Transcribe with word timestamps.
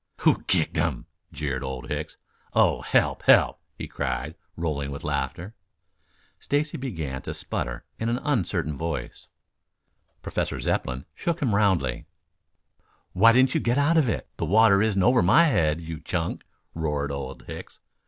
"Who 0.21 0.41
kicked 0.45 0.77
him?" 0.77 1.05
jeered 1.31 1.63
Old 1.63 1.89
Hicks. 1.89 2.17
"Oh, 2.55 2.81
help, 2.81 3.21
help!" 3.25 3.59
he 3.75 3.87
cried, 3.87 4.33
rolling 4.57 4.89
with 4.89 5.03
laughter. 5.03 5.53
Stacy 6.39 6.75
began 6.75 7.21
to 7.21 7.35
sputter 7.35 7.85
in 7.99 8.09
an 8.09 8.17
uncertain 8.23 8.75
voice. 8.79 9.27
Professor 10.23 10.59
Zepplin 10.59 11.05
shook 11.13 11.39
him 11.39 11.53
roundly. 11.53 12.07
"Why 13.13 13.31
didn't 13.31 13.53
you 13.53 13.61
get 13.61 13.77
out 13.77 13.95
of 13.95 14.09
it? 14.09 14.27
The 14.37 14.45
water 14.45 14.79
wasn't 14.79 15.03
over 15.03 15.21
my 15.21 15.43
head, 15.45 15.79
you 15.81 15.99
Chunk," 15.99 16.45
roared 16.73 17.11
Old 17.11 17.43
Hicks. 17.43 17.77